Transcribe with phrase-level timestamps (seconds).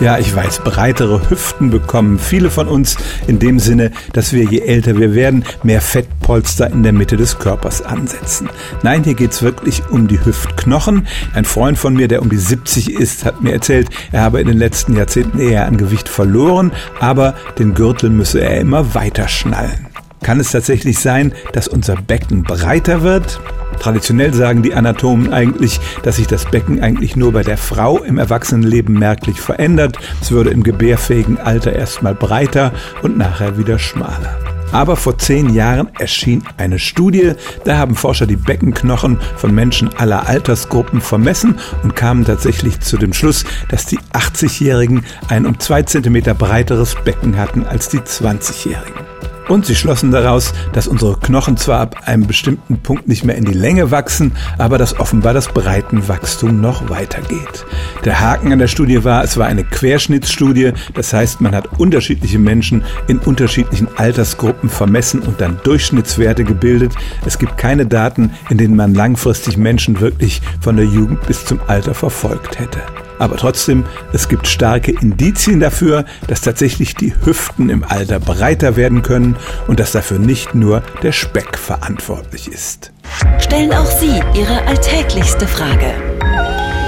[0.00, 2.96] Ja, ich weiß, breitere Hüften bekommen viele von uns
[3.28, 7.38] in dem Sinne, dass wir je älter wir werden, mehr Fettpolster in der Mitte des
[7.38, 8.50] Körpers ansetzen.
[8.82, 11.06] Nein, hier geht's wirklich um die Hüftknochen.
[11.32, 14.48] Ein Freund von mir, der um die 70 ist, hat mir erzählt, er habe in
[14.48, 19.86] den letzten Jahrzehnten eher an Gewicht verloren, aber den Gürtel müsse er immer weiter schnallen.
[20.22, 23.40] Kann es tatsächlich sein, dass unser Becken breiter wird?
[23.80, 28.18] Traditionell sagen die Anatomen eigentlich, dass sich das Becken eigentlich nur bei der Frau im
[28.18, 29.98] Erwachsenenleben merklich verändert.
[30.20, 34.38] Es würde im gebärfähigen Alter erstmal breiter und nachher wieder schmaler.
[34.72, 37.34] Aber vor zehn Jahren erschien eine Studie,
[37.64, 43.12] da haben Forscher die Beckenknochen von Menschen aller Altersgruppen vermessen und kamen tatsächlich zu dem
[43.12, 49.13] Schluss, dass die 80-Jährigen ein um zwei Zentimeter breiteres Becken hatten als die 20-Jährigen.
[49.48, 53.44] Und sie schlossen daraus, dass unsere Knochen zwar ab einem bestimmten Punkt nicht mehr in
[53.44, 57.66] die Länge wachsen, aber dass offenbar das Breitenwachstum noch weitergeht.
[58.04, 62.38] Der Haken an der Studie war, es war eine Querschnittsstudie, das heißt, man hat unterschiedliche
[62.38, 66.92] Menschen in unterschiedlichen Altersgruppen vermessen und dann Durchschnittswerte gebildet.
[67.26, 71.60] Es gibt keine Daten, in denen man langfristig Menschen wirklich von der Jugend bis zum
[71.66, 72.80] Alter verfolgt hätte.
[73.18, 79.02] Aber trotzdem, es gibt starke Indizien dafür, dass tatsächlich die Hüften im Alter breiter werden
[79.02, 79.36] können
[79.68, 82.92] und dass dafür nicht nur der Speck verantwortlich ist.
[83.38, 85.94] Stellen auch Sie Ihre alltäglichste Frage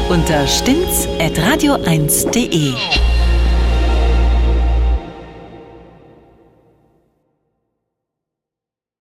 [0.08, 2.74] unter stimmtz.radio1.de.